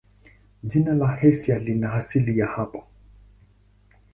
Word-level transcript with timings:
Jina 0.63 0.93
la 0.93 1.13
Asia 1.13 1.59
lina 1.59 1.93
asili 1.93 2.39
yake 2.39 2.53
hapa. 2.55 2.83